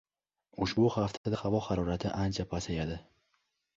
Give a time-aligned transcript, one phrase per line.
[0.65, 2.99] Ushbu haftada havo harorati ancha pasayadi